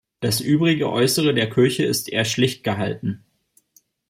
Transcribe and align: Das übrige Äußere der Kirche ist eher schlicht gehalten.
Das 0.19 0.41
übrige 0.41 0.91
Äußere 0.91 1.31
der 1.35 1.47
Kirche 1.47 1.83
ist 1.85 2.09
eher 2.09 2.25
schlicht 2.25 2.63
gehalten. 2.63 3.23